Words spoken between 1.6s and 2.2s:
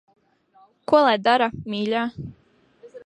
mīļā.